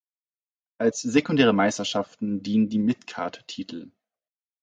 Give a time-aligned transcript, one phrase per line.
[0.79, 3.91] Als sekundäre Meisterschaften dienen die Midcard-Titel.